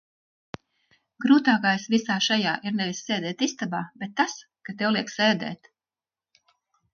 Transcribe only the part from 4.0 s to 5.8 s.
bet tas, ka tev liek sēdēt.